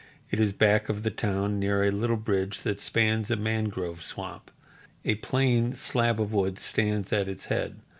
[0.31, 4.49] It is back of the town near a little bridge that spans a mangrove swamp.
[5.05, 7.75] A plain slab of wood stands at its head.